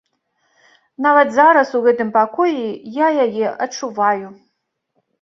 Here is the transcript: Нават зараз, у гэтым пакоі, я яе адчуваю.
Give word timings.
Нават 1.07 1.29
зараз, 1.35 1.75
у 1.81 1.83
гэтым 1.85 2.09
пакоі, 2.17 2.65
я 3.05 3.13
яе 3.29 3.55
адчуваю. 3.63 4.27